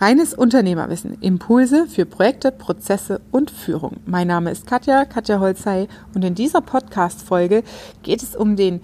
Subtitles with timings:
[0.00, 1.18] Reines Unternehmerwissen.
[1.22, 3.96] Impulse für Projekte, Prozesse und Führung.
[4.06, 7.64] Mein Name ist Katja, Katja Holzei und in dieser Podcast-Folge
[8.04, 8.80] geht es um den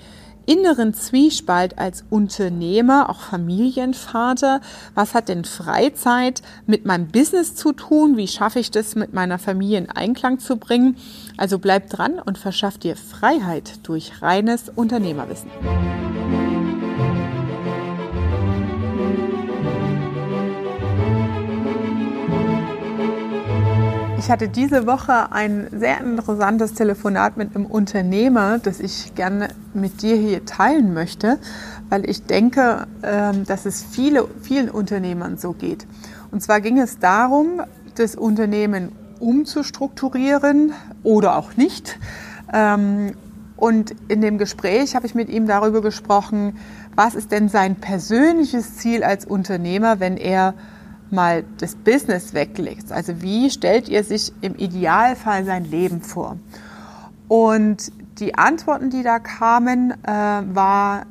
[0.47, 4.61] inneren Zwiespalt als Unternehmer, auch Familienvater.
[4.97, 8.17] Was hat denn Freizeit mit meinem Business zu tun?
[8.17, 10.97] Wie schaffe ich das mit meiner Familie in Einklang zu bringen?
[11.37, 15.49] Also bleib dran und verschaff dir Freiheit durch reines Unternehmerwissen.
[24.25, 30.01] Ich hatte diese Woche ein sehr interessantes Telefonat mit einem Unternehmer, das ich gerne mit
[30.01, 31.39] dir hier teilen möchte,
[31.91, 35.87] weil ich denke, ähm, dass es viele, vielen Unternehmern so geht.
[36.31, 37.61] Und zwar ging es darum,
[37.97, 41.99] das Unternehmen umzustrukturieren oder auch nicht.
[42.51, 43.13] Ähm,
[43.59, 46.57] und in dem Gespräch habe ich mit ihm darüber gesprochen,
[46.97, 50.55] was ist denn sein persönliches Ziel als Unternehmer, wenn er
[51.11, 52.93] mal das Business weglegt.
[52.93, 56.39] Also wie stellt ihr sich im Idealfall sein Leben vor?
[57.29, 61.07] Und die Antworten, die da kamen, äh, war,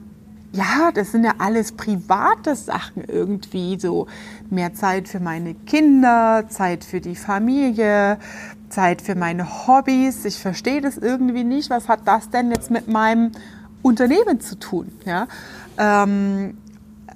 [0.51, 4.07] ja, das sind ja alles private Sachen irgendwie, so
[4.49, 8.19] mehr Zeit für meine Kinder, Zeit für die Familie,
[8.69, 10.25] Zeit für meine Hobbys.
[10.25, 11.69] Ich verstehe das irgendwie nicht.
[11.69, 13.31] Was hat das denn jetzt mit meinem
[13.81, 14.91] Unternehmen zu tun?
[15.05, 15.27] Ja,
[15.77, 16.57] ähm,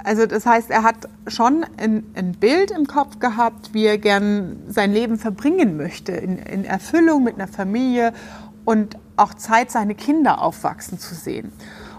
[0.08, 4.56] also das heißt, er hat schon ein, ein, Bild im Kopf gehabt, wie er gern
[4.70, 8.14] sein Leben verbringen möchte, in, in Erfüllung mit einer Familie
[8.64, 11.52] und auch Zeit, seine Kinder aufwachsen zu sehen.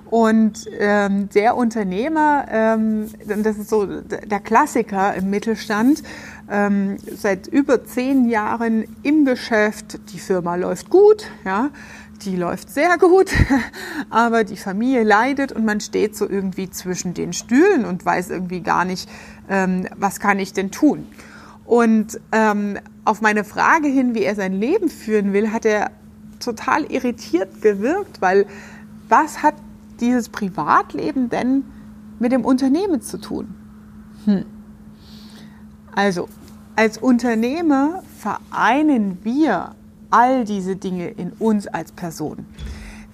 [0.09, 6.03] Und ähm, der Unternehmer, ähm, das ist so der Klassiker im Mittelstand,
[6.51, 11.69] ähm, seit über zehn Jahren im Geschäft, die Firma läuft gut, ja,
[12.23, 13.31] die läuft sehr gut,
[14.11, 18.61] aber die Familie leidet und man steht so irgendwie zwischen den Stühlen und weiß irgendwie
[18.61, 19.09] gar nicht,
[19.49, 21.07] ähm, was kann ich denn tun.
[21.65, 25.91] Und ähm, auf meine Frage hin, wie er sein Leben führen will, hat er
[26.41, 28.47] total irritiert gewirkt, weil
[29.09, 29.55] was hat
[30.01, 31.65] dieses Privatleben denn
[32.19, 33.55] mit dem Unternehmen zu tun?
[34.25, 34.45] Hm.
[35.95, 36.29] Also,
[36.77, 39.75] als Unternehmer vereinen wir
[40.11, 42.47] all diese Dinge in uns als Person.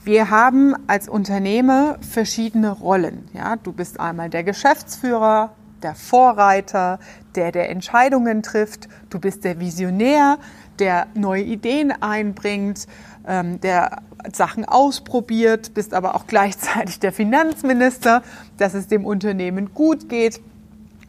[0.05, 3.29] Wir haben als Unternehmer verschiedene Rollen.
[3.33, 6.99] Ja, du bist einmal der Geschäftsführer, der Vorreiter,
[7.35, 8.89] der der Entscheidungen trifft.
[9.09, 10.39] Du bist der Visionär,
[10.79, 12.87] der neue Ideen einbringt,
[13.27, 18.23] ähm, der Sachen ausprobiert, bist aber auch gleichzeitig der Finanzminister,
[18.59, 20.41] dass es dem Unternehmen gut geht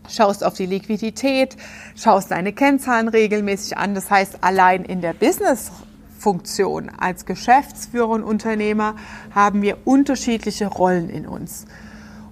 [0.10, 1.58] schaust auf die Liquidität,
[1.96, 3.96] schaust deine Kennzahlen regelmäßig an.
[3.96, 8.96] Das heißt, allein in der Business-Funktion als Geschäftsführer und Unternehmer
[9.34, 11.66] haben wir unterschiedliche Rollen in uns.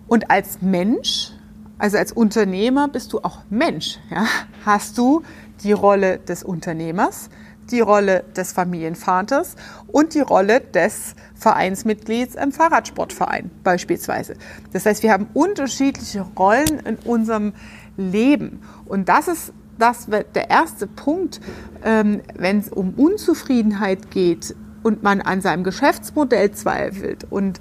[0.07, 1.31] Und als Mensch,
[1.77, 4.25] also als Unternehmer bist du auch Mensch, ja?
[4.65, 5.23] hast du
[5.63, 7.29] die Rolle des Unternehmers,
[7.71, 9.55] die Rolle des Familienvaters
[9.87, 14.35] und die Rolle des Vereinsmitglieds im Fahrradsportverein beispielsweise.
[14.71, 17.53] Das heißt, wir haben unterschiedliche Rollen in unserem
[17.97, 18.61] Leben.
[18.85, 21.41] Und das ist das der erste Punkt,
[21.83, 27.59] ähm, wenn es um Unzufriedenheit geht und man an seinem Geschäftsmodell zweifelt und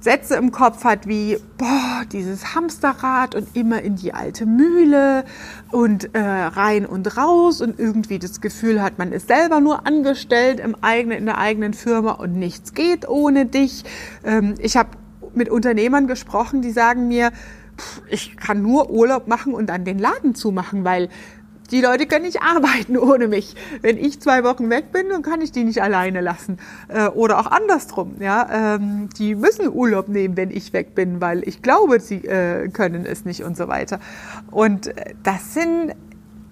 [0.00, 5.24] Sätze im Kopf hat wie, boah, dieses Hamsterrad und immer in die alte Mühle
[5.72, 10.60] und äh, rein und raus und irgendwie das Gefühl hat, man ist selber nur angestellt
[10.60, 13.84] im eigenen, in der eigenen Firma und nichts geht ohne dich.
[14.24, 14.90] Ähm, ich habe
[15.34, 17.32] mit Unternehmern gesprochen, die sagen mir,
[18.08, 21.08] ich kann nur Urlaub machen und dann den Laden zumachen, weil
[21.70, 23.54] die Leute können nicht arbeiten ohne mich.
[23.82, 26.58] Wenn ich zwei Wochen weg bin, dann kann ich die nicht alleine lassen.
[26.88, 28.16] Äh, oder auch andersrum.
[28.20, 28.76] Ja?
[28.76, 33.06] Ähm, die müssen Urlaub nehmen, wenn ich weg bin, weil ich glaube, sie äh, können
[33.06, 34.00] es nicht und so weiter.
[34.50, 35.94] Und äh, das sind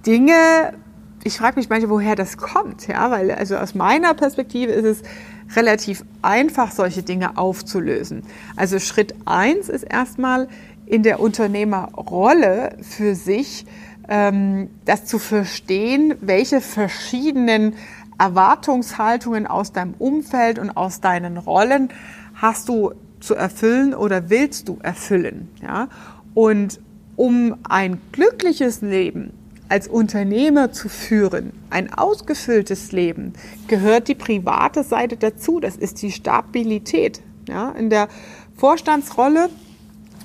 [0.07, 0.75] Dinge,
[1.23, 2.87] ich frage mich manchmal, woher das kommt.
[2.89, 3.11] Ja?
[3.11, 8.23] Weil also aus meiner Perspektive ist es relativ einfach, solche Dinge aufzulösen.
[8.57, 10.49] Also Schritt eins ist erstmal
[10.87, 13.67] in der Unternehmerrolle für sich
[14.07, 17.75] das zu verstehen, welche verschiedenen
[18.19, 21.89] Erwartungshaltungen aus deinem Umfeld und aus deinen Rollen
[22.35, 25.49] hast du zu erfüllen oder willst du erfüllen.
[25.63, 25.89] Ja?
[26.35, 26.81] Und
[27.17, 29.33] um ein glückliches Leben
[29.69, 33.33] als Unternehmer zu führen, ein ausgefülltes Leben,
[33.67, 35.59] gehört die private Seite dazu.
[35.59, 37.23] Das ist die Stabilität.
[37.49, 37.71] Ja?
[37.71, 38.09] In der
[38.57, 39.49] Vorstandsrolle,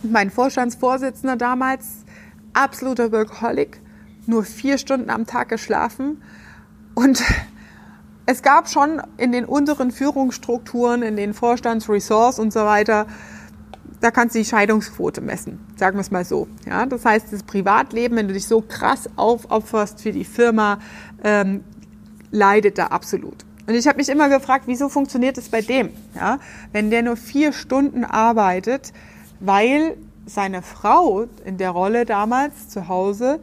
[0.04, 2.06] mein Vorstandsvorsitzender damals,
[2.60, 3.82] absoluter Workaholic,
[4.26, 6.22] nur vier Stunden am Tag geschlafen
[6.96, 7.24] und
[8.26, 13.08] es gab schon in den unteren Führungsstrukturen, in den Vorstandsresorts und so weiter
[14.00, 16.48] da kannst du die Scheidungsquote messen, sagen wir es mal so.
[16.68, 20.80] Ja, das heißt, das Privatleben, wenn du dich so krass aufopferst für die Firma,
[21.24, 21.64] ähm,
[22.32, 23.46] leidet da absolut.
[23.68, 25.90] Und ich habe mich immer gefragt, wieso funktioniert es bei dem?
[26.16, 26.40] Ja,
[26.72, 28.94] wenn der nur vier Stunden arbeitet,
[29.40, 29.98] weil
[30.30, 33.40] seine Frau in der Rolle damals zu Hause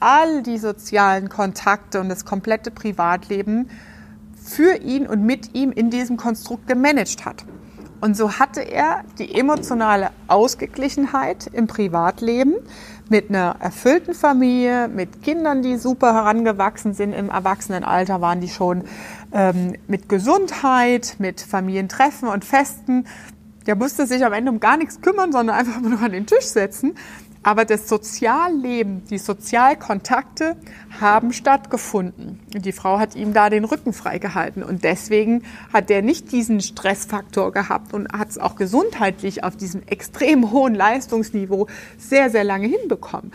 [0.00, 3.68] all die sozialen Kontakte und das komplette Privatleben
[4.42, 7.44] für ihn und mit ihm in diesem Konstrukt gemanagt hat.
[8.00, 12.54] Und so hatte er die emotionale Ausgeglichenheit im Privatleben
[13.08, 17.12] mit einer erfüllten Familie, mit Kindern, die super herangewachsen sind.
[17.12, 18.84] Im Erwachsenenalter waren die schon
[19.32, 23.06] ähm, mit Gesundheit, mit Familientreffen und Festen.
[23.68, 26.46] Der musste sich am Ende um gar nichts kümmern, sondern einfach nur an den Tisch
[26.46, 26.94] setzen.
[27.42, 30.56] Aber das Sozialleben, die Sozialkontakte
[31.00, 32.40] haben stattgefunden.
[32.48, 37.52] Die Frau hat ihm da den Rücken freigehalten und deswegen hat er nicht diesen Stressfaktor
[37.52, 41.66] gehabt und hat es auch gesundheitlich auf diesem extrem hohen Leistungsniveau
[41.98, 43.32] sehr, sehr lange hinbekommen,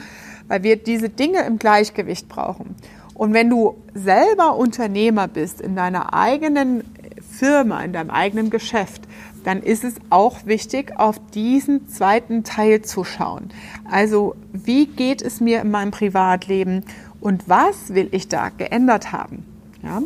[0.48, 2.76] weil wir diese Dinge im Gleichgewicht brauchen.
[3.14, 6.84] Und wenn du selber Unternehmer bist in deiner eigenen
[7.32, 9.04] Firma, in deinem eigenen Geschäft,
[9.44, 13.50] dann ist es auch wichtig, auf diesen zweiten Teil zu schauen.
[13.90, 16.84] Also wie geht es mir in meinem Privatleben
[17.20, 19.46] und was will ich da geändert haben?
[19.82, 20.02] Ja?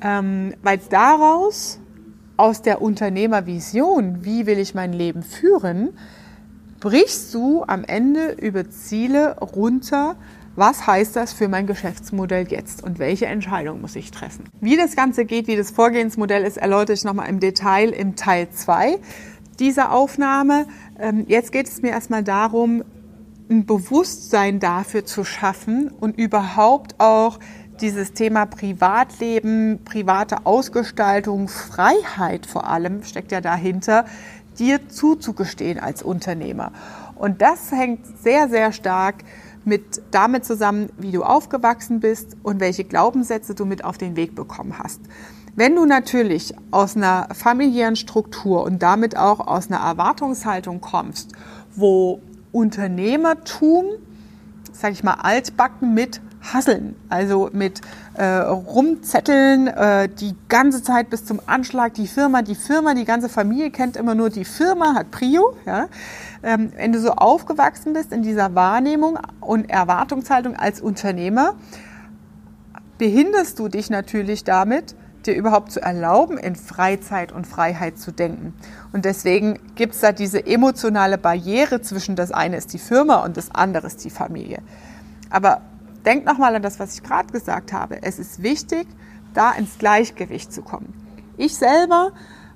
[0.00, 1.78] Ähm, weil daraus,
[2.36, 5.90] aus der Unternehmervision, wie will ich mein Leben führen,
[6.80, 10.16] brichst du am Ende über Ziele runter,
[10.56, 14.44] was heißt das für mein Geschäftsmodell jetzt und welche Entscheidung muss ich treffen?
[14.60, 18.48] Wie das Ganze geht, wie das Vorgehensmodell ist, erläutere ich nochmal im Detail im Teil
[18.50, 18.98] 2
[19.58, 20.66] dieser Aufnahme.
[20.98, 22.82] Ähm, jetzt geht es mir erstmal darum,
[23.48, 27.38] ein Bewusstsein dafür zu schaffen und überhaupt auch
[27.80, 34.06] dieses Thema Privatleben, private Ausgestaltung, Freiheit vor allem steckt ja dahinter,
[34.58, 36.72] dir zuzugestehen als Unternehmer.
[37.14, 39.16] Und das hängt sehr, sehr stark
[39.66, 44.34] mit damit zusammen, wie du aufgewachsen bist und welche Glaubenssätze du mit auf den Weg
[44.34, 45.00] bekommen hast.
[45.56, 51.32] Wenn du natürlich aus einer familiären Struktur und damit auch aus einer Erwartungshaltung kommst,
[51.74, 52.20] wo
[52.52, 53.86] Unternehmertum,
[54.72, 56.20] sag ich mal, altbacken mit
[56.52, 57.80] Hasseln, also mit
[58.14, 63.28] äh, Rumzetteln äh, die ganze Zeit bis zum Anschlag, die Firma, die Firma, die ganze
[63.28, 65.86] Familie kennt immer nur die Firma, hat Prio, ja,
[66.42, 71.54] ähm, wenn du so aufgewachsen bist in dieser Wahrnehmung und Erwartungshaltung als Unternehmer,
[72.98, 74.94] behinderst du dich natürlich damit,
[75.26, 78.54] dir überhaupt zu erlauben, in Freizeit und Freiheit zu denken.
[78.92, 83.36] Und deswegen gibt es da diese emotionale Barriere zwischen das eine ist die Firma und
[83.36, 84.58] das andere ist die Familie.
[85.28, 85.62] Aber
[86.06, 88.02] denk nochmal an das, was ich gerade gesagt habe.
[88.02, 88.86] Es ist wichtig,
[89.34, 90.94] da ins Gleichgewicht zu kommen.
[91.36, 92.12] Ich selber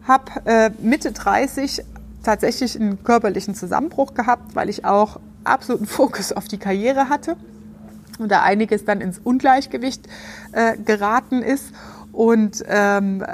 [0.07, 1.83] habe äh, Mitte 30
[2.23, 7.37] tatsächlich einen körperlichen Zusammenbruch gehabt, weil ich auch absoluten Fokus auf die Karriere hatte
[8.19, 10.07] und da einiges dann ins Ungleichgewicht
[10.53, 11.73] äh, geraten ist.
[12.13, 13.25] Und ähm,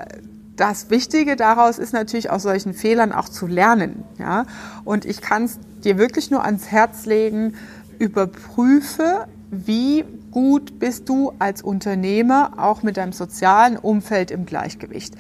[0.56, 4.04] das Wichtige daraus ist natürlich aus solchen Fehlern auch zu lernen.
[4.18, 4.46] Ja?
[4.84, 7.54] Und ich kann es dir wirklich nur ans Herz legen,
[7.98, 15.14] überprüfe, wie gut bist du als Unternehmer auch mit deinem sozialen Umfeld im Gleichgewicht.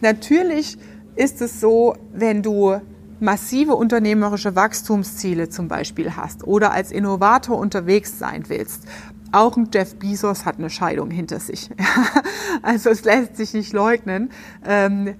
[0.00, 0.78] Natürlich
[1.16, 2.80] ist es so, wenn du
[3.20, 8.84] massive unternehmerische Wachstumsziele zum Beispiel hast oder als Innovator unterwegs sein willst,
[9.30, 11.70] auch ein Jeff Bezos hat eine Scheidung hinter sich.
[12.62, 14.30] also es lässt sich nicht leugnen.
[14.66, 15.14] Ähm,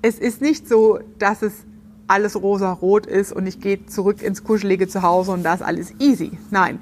[0.00, 1.52] es ist nicht so, dass es
[2.06, 6.38] alles rosa-rot ist und ich gehe zurück ins kuschelige Zuhause und da ist alles easy.
[6.50, 6.78] Nein,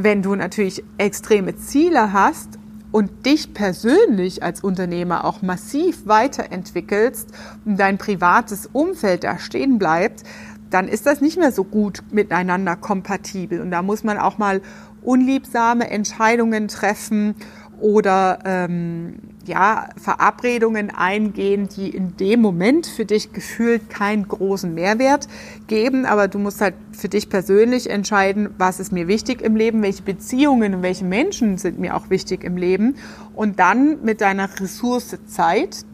[0.00, 2.58] wenn du natürlich extreme Ziele hast
[2.92, 7.32] und dich persönlich als Unternehmer auch massiv weiterentwickelst
[7.64, 10.22] und dein privates Umfeld da stehen bleibt,
[10.70, 13.60] dann ist das nicht mehr so gut miteinander kompatibel.
[13.60, 14.62] Und da muss man auch mal
[15.02, 17.34] unliebsame Entscheidungen treffen
[17.80, 19.16] oder ähm,
[19.48, 25.26] ja, Verabredungen eingehen, die in dem Moment für dich gefühlt keinen großen Mehrwert
[25.66, 29.82] geben, aber du musst halt für dich persönlich entscheiden, was ist mir wichtig im Leben,
[29.82, 32.96] welche Beziehungen und welche Menschen sind mir auch wichtig im Leben
[33.34, 35.84] und dann mit deiner Ressource Zeit,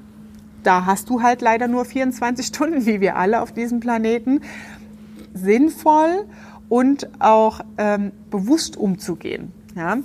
[0.63, 4.41] da hast du halt leider nur 24 Stunden, wie wir alle auf diesem Planeten,
[5.33, 6.27] sinnvoll
[6.69, 9.53] und auch ähm, bewusst umzugehen.
[9.77, 9.99] Ja?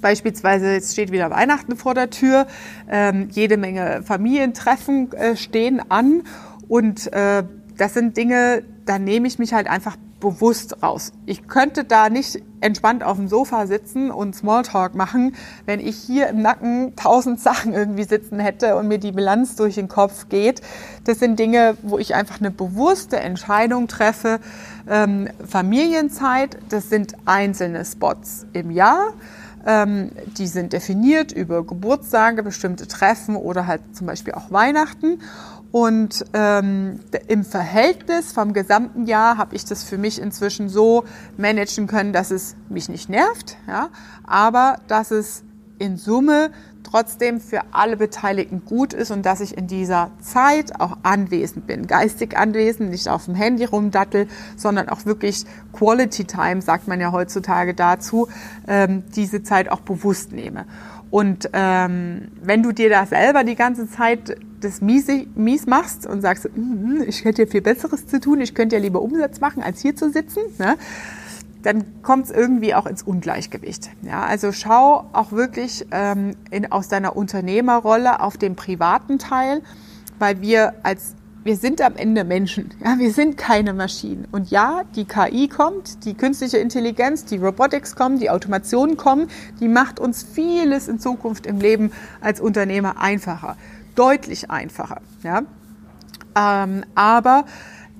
[0.00, 2.46] Beispielsweise, jetzt steht wieder Weihnachten vor der Tür,
[2.88, 6.22] ähm, jede Menge Familientreffen äh, stehen an
[6.68, 7.44] und äh,
[7.76, 11.12] das sind Dinge, da nehme ich mich halt einfach bewusst raus.
[11.26, 15.36] Ich könnte da nicht entspannt auf dem Sofa sitzen und Smalltalk machen,
[15.66, 19.74] wenn ich hier im Nacken tausend Sachen irgendwie sitzen hätte und mir die Bilanz durch
[19.74, 20.62] den Kopf geht.
[21.04, 24.40] Das sind Dinge, wo ich einfach eine bewusste Entscheidung treffe.
[24.88, 29.12] Ähm, Familienzeit, das sind einzelne Spots im Jahr.
[29.66, 35.18] Ähm, die sind definiert über Geburtstage, bestimmte Treffen oder halt zum Beispiel auch Weihnachten.
[35.72, 41.04] Und ähm, im Verhältnis vom gesamten Jahr habe ich das für mich inzwischen so
[41.36, 43.90] managen können, dass es mich nicht nervt, ja,
[44.24, 45.42] aber dass es
[45.78, 46.50] in Summe
[46.82, 51.86] trotzdem für alle Beteiligten gut ist und dass ich in dieser Zeit auch anwesend bin,
[51.86, 57.12] geistig anwesend, nicht auf dem Handy rumdattel, sondern auch wirklich Quality Time, sagt man ja
[57.12, 58.28] heutzutage dazu,
[58.68, 60.64] ähm, diese Zeit auch bewusst nehme.
[61.10, 66.20] Und ähm, wenn du dir da selber die ganze Zeit das mies, mies machst und
[66.20, 69.62] sagst, mm, ich hätte ja viel Besseres zu tun, ich könnte ja lieber Umsatz machen,
[69.62, 70.76] als hier zu sitzen, ne?
[71.66, 73.90] Dann kommt es irgendwie auch ins Ungleichgewicht.
[74.02, 79.62] Ja, also schau auch wirklich ähm, in, aus deiner Unternehmerrolle auf den privaten Teil,
[80.20, 82.70] weil wir als wir sind am Ende Menschen.
[82.84, 84.26] Ja, wir sind keine Maschinen.
[84.30, 89.28] Und ja, die KI kommt, die künstliche Intelligenz, die Robotics kommen, die Automation kommen,
[89.60, 93.56] die macht uns vieles in Zukunft im Leben als Unternehmer einfacher,
[93.94, 95.00] deutlich einfacher.
[95.22, 95.42] Ja,
[96.36, 97.44] ähm, aber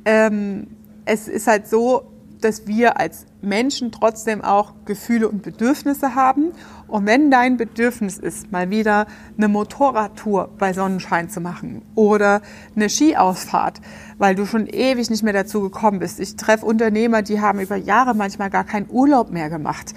[0.05, 0.69] ähm,
[1.05, 6.53] es ist halt so, dass wir als Menschen trotzdem auch Gefühle und Bedürfnisse haben.
[6.87, 12.43] Und wenn dein Bedürfnis ist, mal wieder eine Motorradtour bei Sonnenschein zu machen oder
[12.75, 13.81] eine Skiausfahrt,
[14.19, 16.21] weil du schon ewig nicht mehr dazu gekommen bist.
[16.21, 19.95] Ich treffe Unternehmer, die haben über Jahre manchmal gar keinen Urlaub mehr gemacht.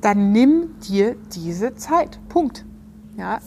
[0.00, 2.18] Dann nimm dir diese Zeit.
[2.28, 2.64] Punkt.
[3.16, 3.38] Ja.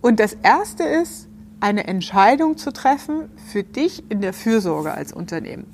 [0.00, 1.28] Und das erste ist,
[1.62, 5.66] eine Entscheidung zu treffen für dich in der Fürsorge als Unternehmen.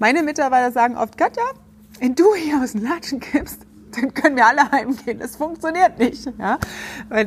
[0.00, 1.42] Meine Mitarbeiter sagen oft, Katja,
[1.98, 3.58] wenn du hier aus den Latschen kippst,
[3.94, 5.18] dann können wir alle heimgehen.
[5.18, 6.26] Das funktioniert nicht.
[6.38, 6.58] Ja?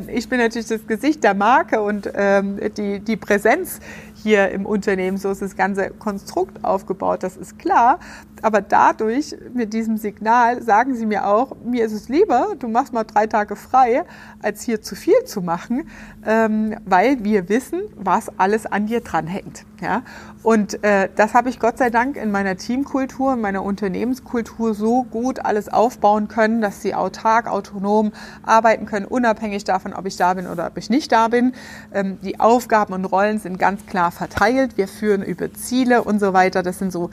[0.07, 3.79] Ich bin natürlich das Gesicht der Marke und ähm, die, die Präsenz
[4.23, 5.17] hier im Unternehmen.
[5.17, 7.99] So ist das ganze Konstrukt aufgebaut, das ist klar.
[8.41, 12.91] Aber dadurch, mit diesem Signal, sagen sie mir auch, mir ist es lieber, du machst
[12.91, 14.03] mal drei Tage frei,
[14.41, 15.87] als hier zu viel zu machen,
[16.25, 19.65] ähm, weil wir wissen, was alles an dir dranhängt.
[19.81, 20.01] Ja?
[20.43, 25.03] Und äh, das habe ich Gott sei Dank in meiner Teamkultur, in meiner Unternehmenskultur so
[25.03, 28.11] gut alles aufbauen können, dass sie autark, autonom
[28.43, 31.53] arbeiten können, unabhängig davon, ob ich da bin oder ob ich nicht da bin.
[31.93, 34.77] Ähm, die Aufgaben und Rollen sind ganz klar verteilt.
[34.77, 36.63] Wir führen über Ziele und so weiter.
[36.63, 37.09] Das sind so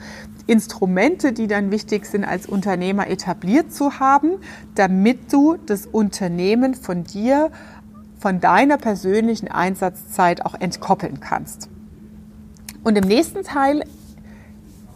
[0.47, 4.33] Instrumente, die dann wichtig sind, als Unternehmer etabliert zu haben,
[4.75, 7.51] damit du das Unternehmen von dir,
[8.19, 11.69] von deiner persönlichen Einsatzzeit auch entkoppeln kannst.
[12.83, 13.83] Und im nächsten Teil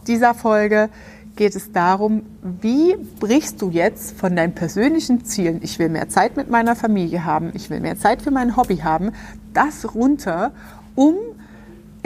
[0.06, 0.88] dieser Folge
[1.36, 6.36] geht es darum, wie brichst du jetzt von deinen persönlichen Zielen, ich will mehr Zeit
[6.36, 9.12] mit meiner Familie haben, ich will mehr Zeit für mein Hobby haben,
[9.52, 10.52] das runter,
[10.94, 11.14] um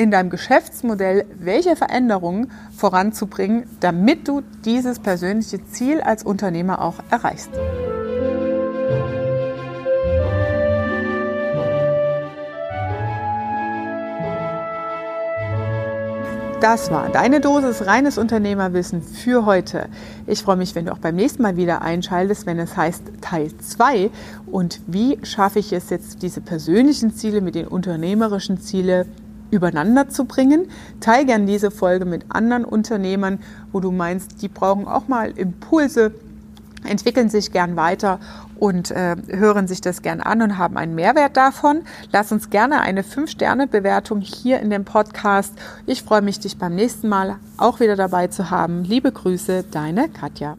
[0.01, 7.51] in deinem Geschäftsmodell welche Veränderungen voranzubringen, damit du dieses persönliche Ziel als Unternehmer auch erreichst.
[16.63, 19.89] Das war deine Dosis reines Unternehmerwissen für heute.
[20.27, 23.51] Ich freue mich, wenn du auch beim nächsten Mal wieder einschaltest, wenn es heißt Teil
[23.55, 24.11] 2
[24.51, 29.07] und wie schaffe ich es jetzt, diese persönlichen Ziele mit den unternehmerischen Zielen
[29.51, 30.69] übereinander zu bringen.
[31.01, 33.39] Teil gern diese Folge mit anderen Unternehmern,
[33.73, 36.13] wo du meinst, die brauchen auch mal Impulse,
[36.85, 38.21] entwickeln sich gern weiter
[38.59, 41.81] und äh, hören sich das gern an und haben einen Mehrwert davon.
[42.13, 45.55] Lass uns gerne eine 5-Sterne-Bewertung hier in dem Podcast.
[45.87, 48.85] Ich freue mich, dich beim nächsten Mal auch wieder dabei zu haben.
[48.85, 50.57] Liebe Grüße, deine Katja.